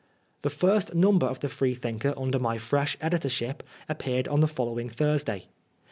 The 0.41 0.49
first 0.49 0.95
number 0.95 1.27
of 1.27 1.41
the 1.41 1.47
Freethinker 1.47 2.15
under 2.17 2.39
my 2.39 2.57
fresh 2.57 2.97
editorship 3.01 3.61
appeared 3.87 4.27
on 4.27 4.39
the 4.39 4.47
following 4.47 4.89
Thursday. 4.89 5.45